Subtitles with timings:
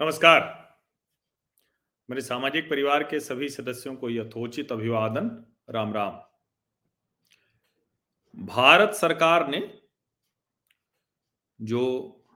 [0.00, 0.42] नमस्कार।
[2.10, 6.20] मेरे सामाजिक परिवार के सभी सदस्यों को यथोचित अभिवादन। राम राम।
[8.46, 9.82] भारत सरकार ने
[11.60, 11.82] जो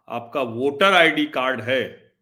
[0.09, 2.15] आपका वोटर आईडी कार्ड है,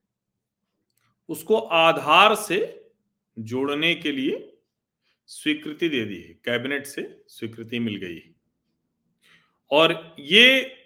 [1.28, 2.90] उसको आधार से
[3.38, 4.58] जोड़ने के लिए
[5.26, 8.34] स्वीकृति दे दी है, कैबिनेट से स्वीकृति मिल गई है।
[9.70, 10.76] और ये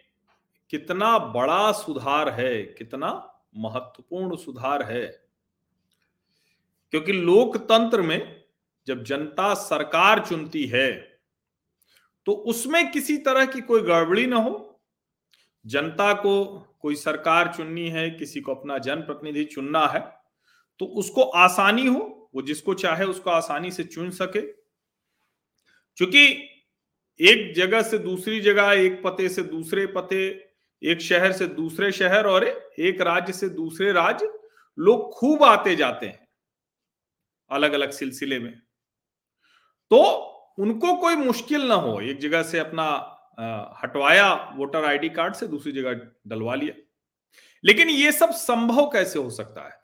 [0.70, 5.06] कितना बड़ा सुधार है, कितना महत्वपूर्ण सुधार है।
[6.92, 8.45] क्योंकि लोकतंत्र में
[8.86, 11.14] जब जनता सरकार चुनती है
[12.26, 14.80] तो उसमें किसी तरह की कोई गड़बड़ी ना हो।
[15.66, 16.45] जनता को
[16.80, 20.00] कोई सरकार चुननी है, किसी को अपना जनप्रतिनिधि चुनना है
[20.80, 24.40] तो उसको आसानी हो, वो जिसको चाहे उसको आसानी से चुन सके।
[25.96, 26.26] क्योंकि
[27.20, 30.43] एक जगह से दूसरी जगह, एक पते से दूसरे पते
[30.85, 34.32] एक शहर से दूसरे शहर और एक राज्य से दूसरे राज्य,
[34.79, 36.29] लोग खूब आते जाते हैं
[37.51, 38.52] अलग अलग सिलसिले में।
[39.91, 40.02] तो
[40.59, 43.10] उनको कोई मुश्किल ना हो, एक जगह से अपना
[43.82, 46.74] हटवाया वोटर आईडी कार्ड से दूसरी जगह डलवा लिया।
[47.65, 49.80] लेकिन ये सब संभव कैसे हो सकता है?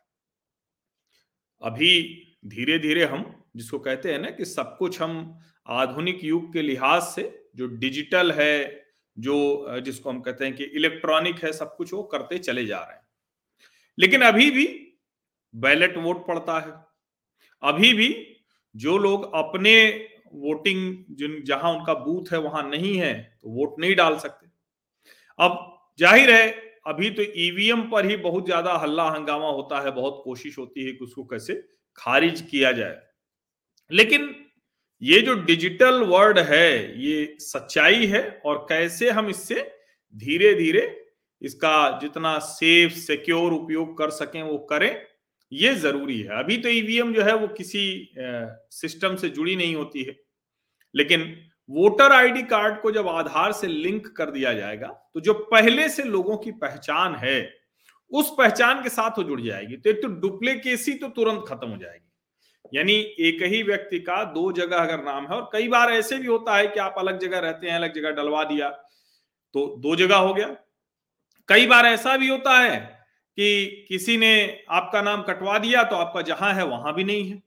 [1.62, 6.62] अभी धीरे धीरे हम जिसको कहते हैं ना कि सब कुछ हम आधुनिक युग के
[6.62, 8.79] लिहाज से, जो डिजिटल है
[9.20, 12.94] जो जिसको हम कहते हैं कि इलेक्ट्रॉनिक है, सब कुछ वो करते चले जा रहे
[12.94, 13.02] हैं।
[13.98, 14.66] लेकिन अभी भी
[15.54, 16.72] बैलेट वोट पड़ता है।
[17.62, 18.08] अभी भी
[18.74, 19.74] जो लोग अपने
[20.34, 24.46] वोटिंग जिन, जहाँ उनका बूथ है, वहाँ नहीं है तो वोट नहीं डाल सकते।
[25.38, 25.66] अब
[25.98, 26.50] ज़ाहिर है,
[26.86, 30.92] अभी तो ईवीएम पर ही बहुत ज़्यादा हल्ला हंगामा होता है, बहुत कोशिश होती है
[30.92, 31.54] कि उसको कैसे
[31.98, 33.00] खारिज किया जाए।
[33.90, 34.34] लेकिन
[35.02, 39.60] ये जो डिजिटल वर्ड है, ये सच्चाई है और कैसे हम इससे
[40.14, 40.82] धीरे धीरे
[41.42, 45.02] इसका जितना सेफ़, सिक्योर उपयोग कर सकें, वो करें,
[45.52, 48.12] ये ज़रूरी है। अभी तो ईवीएम जो है वो किसी
[48.72, 50.16] सिस्टम से जुड़ी नहीं होती है।
[50.94, 51.24] लेकिन
[51.70, 56.02] वोटर आईडी कार्ड को जब आधार से लिंक कर दिया जाएगा तो जो पहले से
[56.04, 57.52] लोगों की पहचान है,
[58.10, 61.76] उस पहचान के साथ वो जुड़ जाएगी। तो एक तो डुप्लीकेसी तो तुरंत खत्म हो
[61.76, 62.09] जाएगी।
[62.64, 66.26] यानी एक ही व्यक्ति का दो जगह अगर नाम है, और कई बार ऐसे भी
[66.26, 68.68] होता है कि आप अलग जगह रहते हैं, अलग जगह डलवा दिया
[69.54, 70.46] तो दो जगह हो गया।
[71.48, 72.76] कई बार ऐसा भी होता है
[73.38, 77.42] कि किसी ने आपका नाम कटवा दिया तो आपका जहाँ है वहाँ भी नहीं है।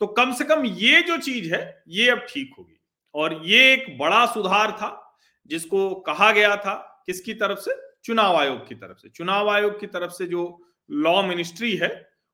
[0.00, 2.80] तो कम से कम ये जो चीज़ है, ये अब ठीक होगी।
[3.14, 5.16] और ये एक बड़ा सुधार था,
[5.50, 6.74] जिसको कहा गया था
[7.06, 7.74] किसकी तरफ़ से?
[8.04, 10.42] चुनाव आयोग की तरफ़ से। चुनाव आयोग की तरफ़ से जो
[10.90, 11.90] लॉ मिनिस्ट्री है,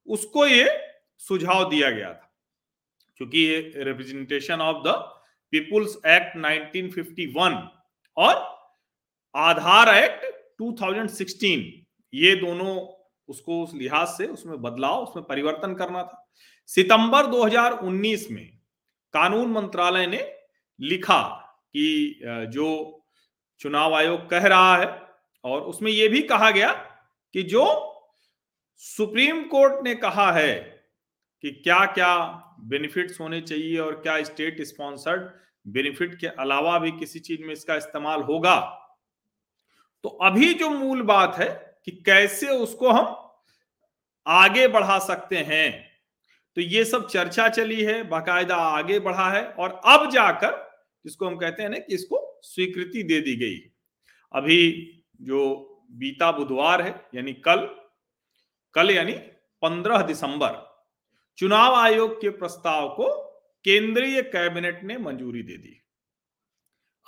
[0.08, 0.64] उसको ये
[1.20, 2.30] सुझाव दिया गया था,
[3.16, 4.94] क्योंकि ये representation of the
[5.52, 7.56] people's act 1951
[8.16, 8.34] और
[9.34, 10.24] आधार एक्ट
[10.62, 11.62] 2016
[12.12, 12.76] ये दोनों
[13.28, 16.22] उसको उस लिहाज से उसमें बदलाव, उसमें परिवर्तन करना था।
[16.68, 18.46] सितंबर 2019 में
[19.14, 20.20] कानून मंत्रालय ने
[20.80, 21.22] लिखा
[21.74, 23.02] कि जो
[23.60, 24.86] चुनाव आयोग कह रहा है
[25.44, 26.72] और उसमें यह भी कहा गया
[27.34, 27.64] कि जो
[28.80, 30.75] सुप्रीम कोर्ट ने कहा है
[31.44, 32.16] कि क्या क्या
[32.60, 35.28] बेनिफिट्स होने चाहिए और क्या स्टेट स्पॉन्सर्ड
[35.66, 38.58] बेनिफिट के अलावा भी किसी चीज़ में इसका इस्तेमाल होगा?
[40.04, 41.48] तो अभी जो मूल बात है
[41.84, 43.14] कि कैसे उसको हम
[44.26, 45.70] आगे बढ़ा सकते हैं
[46.56, 50.54] तो ये सब चर्चा चली है, बाकायदा आगे बढ़ा है और अब जाकर
[51.04, 53.58] जिसको हम कहते हैं ना कि इसको स्वीकृति दे दी गई।
[54.34, 55.40] अभी जो
[55.92, 57.68] बीता बुधवार है, यानी कल
[58.74, 59.12] कल यानी
[59.62, 60.65] पंद्रह दिसंबर
[61.38, 63.08] चुनाव आयोग के प्रस्ताव को
[63.64, 65.80] केंद्रीय कैबिनेट ने मंजूरी दे दी।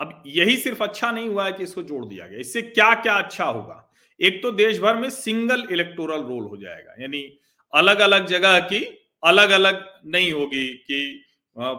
[0.01, 3.15] अब यही सिर्फ़ अच्छा नहीं हुआ है कि इसको जोड़ दिया गया। इससे क्या क्या
[3.15, 3.85] अच्छा होगा?
[4.21, 7.23] एक तो देश भर में सिंगल इलेक्टोरल रोल हो जाएगा। यानी
[7.73, 8.85] अलग अलग जगह की
[9.23, 11.25] अलग अलग नहीं होगी कि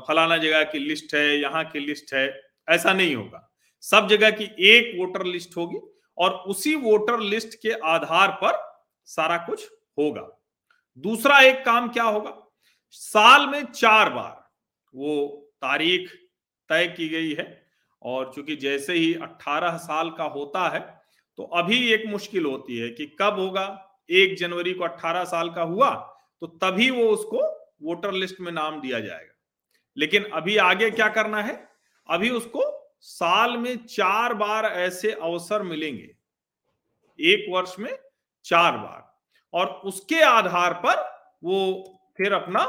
[0.08, 3.46] फलाना जगह की लिस्ट है, यहाँ की लिस्ट है, ऐसा नहीं होगा।
[3.84, 5.80] सब जगह की एक वोटर लिस्ट होगी
[6.18, 8.57] और उसी वोटर लिस्ट के आधार पर
[9.07, 9.68] सारा कुछ
[9.98, 10.28] होगा।
[11.00, 12.36] दूसरा एक काम क्या होगा?
[12.90, 14.50] साल में चार बार
[14.94, 15.25] वो
[15.62, 16.13] तारीख
[16.69, 17.66] तय की गई है
[18.01, 20.80] और चूँकि जैसे ही 18 साल का होता है
[21.38, 23.98] तो अभी एक मुश्किल होती है कि कब होगा?
[24.10, 25.90] एक जनवरी को 18 साल का हुआ
[26.42, 27.42] तो तभी वो उसको
[27.84, 29.34] वोटर लिस्ट में नाम दिया जाएगा।
[29.98, 31.68] लेकिन अभी आगे क्या करना है?
[32.10, 32.63] अभी उसको
[33.01, 36.16] साल में चार बार ऐसे अवसर मिलेंगे।
[37.19, 37.92] एक वर्ष में
[38.46, 39.09] चार बार।
[39.54, 41.01] और उसके आधार पर
[41.44, 41.60] वो
[42.18, 42.63] फिर अपना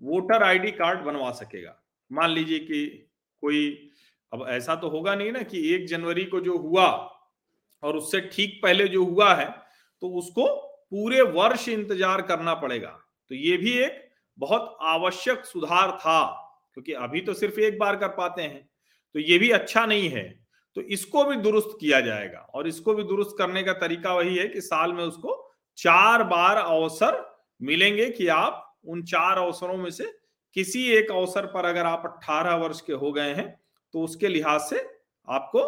[0.00, 1.74] वोटर आईडी कार्ड बनवा सकेगा।
[2.10, 2.86] मान लीजिए कि
[3.42, 3.90] कोई,
[4.32, 6.86] अब ऐसा तो होगा नहीं ना कि एक जनवरी को जो हुआ
[7.82, 9.48] और उससे ठीक पहले जो हुआ है
[10.02, 10.46] तो उसको
[10.90, 12.88] पूरे वर्ष इंतज़ार करना पड़ेगा।
[13.30, 14.06] तो ये भी एक
[14.38, 16.24] बहुत आवश्यक सुधार था,
[16.74, 18.68] क्योंकि अभी तो सिर्फ़ एक बार कर पाते हैं।
[19.14, 20.24] तो ये भी अच्छा नहीं है।
[20.76, 24.46] तो इसको भी दुरुस्त किया जाएगा और इसको भी दुरुस्त करने का तरीका वही है
[24.48, 25.34] कि साल में उसको
[25.78, 27.24] चार बार अवसर
[27.60, 30.04] मिलेंगे कि आप उन चार अवसरों में से
[30.56, 33.48] किसी एक अवसर पर अगर आप 18 वर्ष के हो गए हैं
[33.94, 34.86] तो उसके लिहाज से
[35.28, 35.60] आपको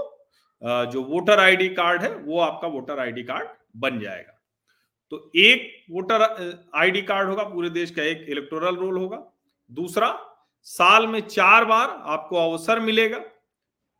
[0.63, 4.37] जो वोटर आईडी कार्ड है, वो आपका वोटर आईडी कार्ड बन जाएगा।
[5.13, 6.23] तो एक वोटर
[6.75, 9.23] आईडी कार्ड होगा, पूरे देश का एक इलेक्टोरल रोल होगा।
[9.71, 10.19] दूसरा,
[10.63, 13.19] साल में चार बार आपको अवसर मिलेगा।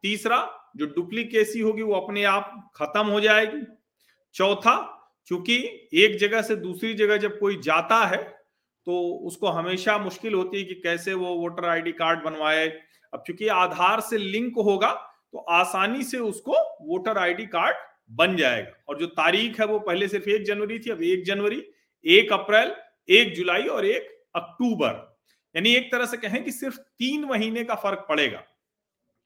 [0.05, 0.39] तीसरा,
[0.77, 3.63] जो डुप्लीकेसी होगी, वो अपने आप खत्म हो जाएगी।
[4.35, 5.57] चौथा क्योंकि
[5.95, 8.23] एक जगह से दूसरी जगह जब कोई जाता है
[8.87, 12.67] तो उसको हमेशा मुश्किल होती है कि कैसे वो वोटर आईडी कार्ड बनवाए।
[13.13, 14.93] अब चूँकि आधार से लिंक होगा
[15.33, 16.53] तो आसानी से उसको
[16.87, 17.77] वोटर आईडी कार्ड
[18.11, 21.63] बन जाएगा। और जो तारीख है वो पहले सिर्फ़ एक जनवरी थी, अब एक जनवरी,
[22.05, 22.73] एक अप्रैल,
[23.09, 25.19] एक जुलाई और एक अक्टूबर।
[25.55, 28.43] यानी एक तरह से कहें कि सिर्फ़ तीन महीने का फ़र्क पड़ेगा।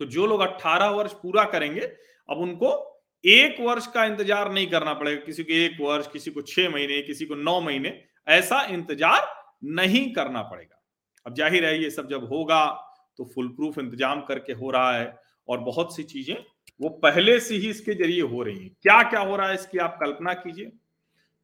[0.01, 2.94] तो जो लोग 18 वर्ष पूरा करेंगे, अब उनको
[3.25, 7.01] एक वर्ष का इंतज़ार नहीं करना पड़ेगा, किसी को एक वर्ष, किसी को छह महीने,
[7.03, 9.29] किसी को नौ महीने, ऐसा इंतज़ार
[9.77, 10.81] नहीं करना पड़ेगा।
[11.27, 12.65] अब ज़ाहिर है, ये सब जब होगा
[13.19, 15.15] तो फुल प्रूफ इंतज़ाम करके हो रहा है
[15.49, 16.37] और बहुत सी चीज़ें
[16.81, 19.79] वो पहले से ही इसके ज़रिए हो रही हैं। क्या क्या हो रहा है, इसकी
[19.79, 20.71] आप कल्पना कीजिए।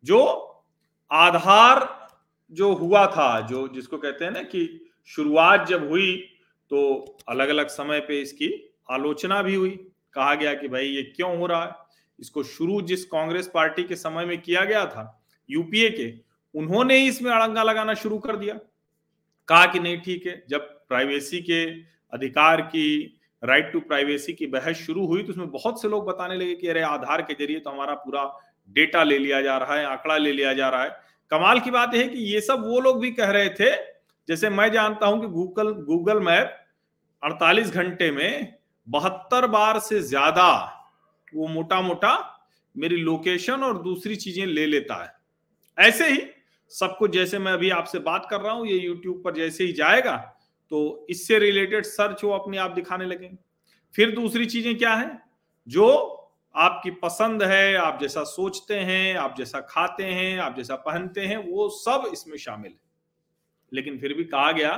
[0.05, 0.21] जो
[1.11, 1.89] आधार
[2.53, 6.17] जो हुआ था, जो जिसको कहते हैं ना कि शुरुआत जब हुई
[6.71, 8.49] तो अलग अलग समय पे इसकी
[8.91, 9.79] आलोचना भी हुई।
[10.15, 11.73] कहा गया कि भाई ये क्यों हो रहा है?
[12.19, 16.13] इसको शुरू जिस कांग्रेस पार्टी के समय में किया गया था, यूपीए के,
[16.55, 18.55] उन्होंने ही इसमें अड़ंगा लगाना शुरू कर दिया।
[19.49, 21.65] कहा कि नहीं ठीक है, जब प्राइवेसी के
[22.13, 26.35] अधिकार की राइट टू प्राइवेसी की बहस शुरू हुई तो उसमें बहुत से लोग बताने
[26.37, 28.25] लगे कि अरे आधार के ज़रिए तो हमारा पूरा
[28.69, 30.91] डेटा ले लिया जा रहा है, आंकड़ा ले लिया जा रहा है।
[31.31, 33.71] कमाल की बात है कि ये सब वो लोग भी कह रहे थे,
[34.29, 36.57] जैसे मैं जानता हूँ कि गूगल गूगल मैप
[37.23, 38.60] 48 घंटे में
[38.91, 40.51] बहत्तर बार से ज़्यादा
[41.33, 42.13] वो मोटा मोटा
[42.75, 45.13] मेरी लोकेशन और दूसरी चीज़ें ले लेता है।
[45.79, 46.21] ऐसे ही
[46.73, 49.73] सब कुछ जैसे मैं अभी आपसे बात कर रहा हूँ, ये यूट्यूब पर जैसे ही
[49.73, 50.17] जाएगा
[50.73, 53.37] तो इससे रिलेटेड सर्च वो अपने आप दिखाने लगेंगे।
[53.95, 55.11] फिर दूसरी चीज़ें क्या है?
[55.67, 56.17] जो
[56.55, 61.37] आपकी पसंद है, आप जैसा सोचते हैं, आप जैसा खाते हैं, आप जैसा पहनते हैं,
[61.49, 62.79] वो सब इसमें शामिल है।
[63.73, 64.73] लेकिन फिर भी कहा गया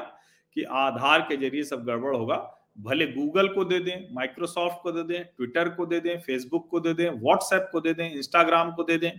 [0.56, 2.36] कि आधार के ज़रिए सब गड़बड़ होगा।
[2.78, 6.80] भले गूगल को दे दें, माइक्रोसॉफ्ट को दे दें, ट्विटर को दे दें, फेसबुक को
[6.80, 9.10] दे दें, व्हाट्सएप को दे दें, इंस्टाग्राम को दे दें,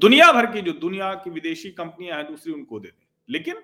[0.00, 3.62] दुनिया भर की जो दुनिया की विदेशी कंपनियाँ हैं, दूसरी उनको दे दें। लेकिन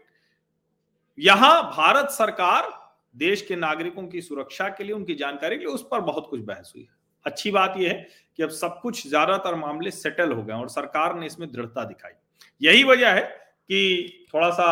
[1.18, 2.68] यहाँ भारत सरकार
[3.14, 6.40] देश के नागरिकों की सुरक्षा के लिए, उनकी जानकारी के लिए, उस पर बहुत कुछ
[6.40, 6.88] बहस हुई है।
[7.26, 8.08] अच्छी बात यह है
[8.38, 12.12] कि अब सब कुछ ज़्यादातर मामले सेटल हो गए और सरकार ने इसमें दृढ़ता दिखाई।
[12.62, 14.68] यही वजह है कि थोड़ा सा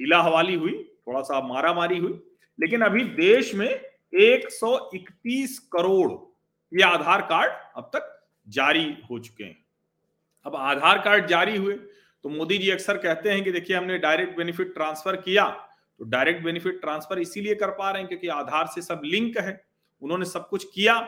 [0.00, 0.72] हिला हवाली हुई,
[1.06, 2.12] थोड़ा सा मारा मारी हुई
[2.58, 3.68] लेकिन अभी देश में
[4.14, 6.10] 131 करोड़
[6.72, 8.12] ये आधार कार्ड अब तक
[8.46, 9.56] जारी हो चुके हैं।
[10.46, 11.74] अब आधार कार्ड जारी हुए
[12.24, 15.44] तो मोदी जी अक्सर कहते हैं कि देखिए, हमने डायरेक्ट बेनिफिट ट्रांसफ़र किया
[16.00, 19.60] तो डायरेक्ट बेनिफिट ट्रांसफ़र इसीलिए कर पा रहे हैं क्योंकि आधार से सब लिंक है,
[20.02, 20.98] उन्होंने सब कुछ किया।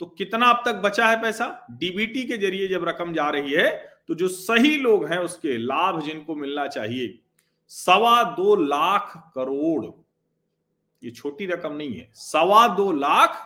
[0.00, 1.66] तो कितना अब तक बचा है पैसा?
[1.72, 3.70] डीबीटी के ज़रिए जब रकम जा रही है
[4.08, 7.18] तो जो सही लोग हैं उसके लाभ जिनको मिलना चाहिए,
[7.70, 9.84] सवा दो लाख करोड़
[11.02, 13.44] ये छोटी रकम नहीं है, सवा दो लाख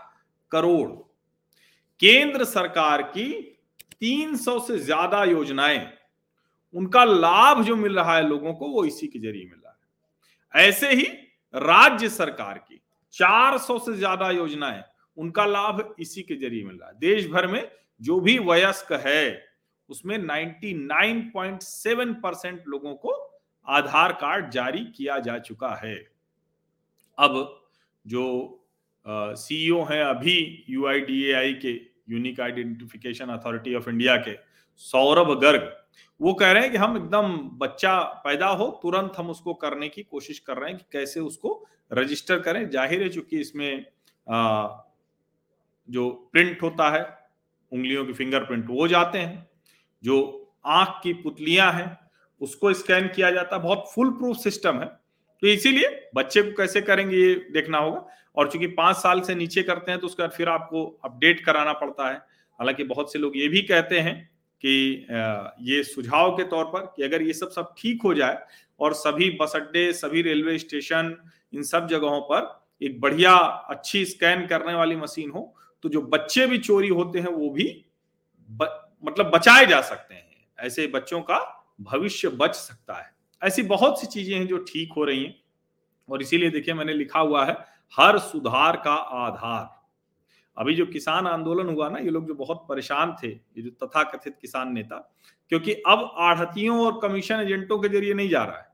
[0.52, 0.90] करोड़।
[2.00, 3.32] केंद्र सरकार की
[4.00, 5.92] 300 से ज़्यादा योजनाएँ,
[6.74, 10.66] उनका लाभ जो मिल रहा है लोगों को वो इसी के ज़रिए मिल रहा है।
[10.68, 11.04] ऐसे ही
[11.54, 12.80] राज्य सरकार की
[13.14, 14.82] 400 से ज़्यादा योजनाएँ,
[15.18, 19.44] उनका लाभ इसी के ज़रिए मिल रहा है। देश भर में जो भी वयस्क है,
[19.88, 23.12] उसमें 99.7 परसेंट लोगों को
[23.66, 25.94] आधार कार्ड जारी किया जा चुका है।
[27.18, 27.34] अब
[28.04, 28.24] जो
[29.08, 31.72] सीईओ हैं अभी यूआईडीएआई के
[32.10, 34.36] unique identification authority of India के
[34.80, 35.70] सौरभ गर्ग
[36.20, 40.02] वो कह रहे हैं कि हम एकदम बच्चा पैदा हो तुरंत हम उसको करने की
[40.02, 41.50] कोशिश कर रहे हैं कि कैसे उसको
[41.90, 43.84] रजिस्टर करें। ज़ाहिर है चूँकि इसमें
[44.26, 44.68] आ,
[45.88, 47.02] जो प्रिंट होता है
[47.72, 49.48] उंगलियों की फिंगरप्रिंट वो जाते हैं।
[50.02, 50.16] जो
[50.66, 51.98] आँख की पुतलियाँ हैं
[52.40, 54.90] उसको स्कैन किया जाता है। बहुत फुल प्रूफ सिस्टम है।
[55.42, 58.06] तो इसीलिए बच्चे को कैसे करेंगे ये देखना होगा।
[58.36, 62.08] और चूँकि पाँच साल से नीचे करते हैं तो उसका फिर आपको अपडेट कराना पड़ता
[62.08, 62.16] है।
[62.58, 64.14] हालाँकि बहुत से लोग ये भी कहते हैं
[64.64, 65.06] कि
[65.62, 68.38] ये सुझाव के तौर पर कि अगर ये सब सब ठीक हो जाए
[68.80, 71.16] और सभी बस अड्डे सभी रेलवे स्टेशन
[71.52, 73.32] इन सब जगहों पर एक बढ़िया
[73.70, 77.84] अच्छी स्कैन करने वाली मशीन हो तो जो बच्चे भी चोरी होते हैं वो भी
[78.50, 81.38] ब, मतलब बचाए जा सकते हैं। ऐसे बच्चों का
[81.80, 83.10] भविष्य बच सकता है।
[83.42, 85.34] ऐसी बहुत सी चीज़ें हैं जो ठीक हो रही हैं।
[86.08, 87.52] और इसीलिए देखिए मैंने लिखा हुआ है,
[87.94, 89.80] हर सुधार का आधार।
[90.56, 94.36] अभी जो किसान आंदोलन हुआ ना, ये लोग जो बहुत परेशान थे, ये जो तथाकथित
[94.40, 94.96] किसान नेता,
[95.52, 98.70] क्योंकि अब आढ़तियों और कमीशन एजेंटों के ज़रिए नहीं जा रहा है।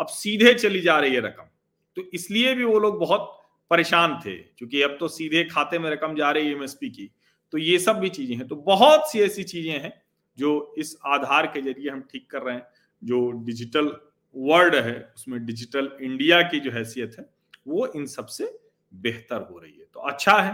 [0.00, 1.48] अब सीधे चली जा रही है रकम।
[1.96, 3.30] तो इसलिए भी वो लोग बहुत
[3.70, 7.10] परेशान थे, क्योंकि अब तो सीधे खाते में रकम जा रही है एमएसपी की।
[7.52, 9.92] तो ये सब भी चीज़ें हैं। तो बहुत सी ऐसी चीज़ें हैं
[10.38, 12.66] जो इस आधार के ज़रिए हम ठीक कर रहे हैं।
[13.04, 13.96] जो डिजिटल
[14.36, 17.26] वर्ल्ड है, उसमें डिजिटल इंडिया की जो हैसियत है,
[17.68, 18.58] वो इन सबसे
[18.92, 20.52] बेहतर हो रही है। तो अच्छा है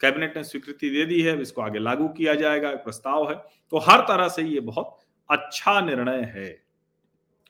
[0.00, 3.36] कैबिनेट ने स्वीकृति दे दी है इसको आगे लागू किया जाएगा प्रस्ताव है।
[3.70, 4.98] तो हर तरह से ये बहुत
[5.30, 6.62] अच्छा निर्णय है।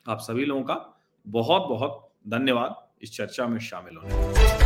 [0.09, 4.56] आप सभी लोगों का बहुत बहुत धन्यवाद इस चर्चा में शामिल होने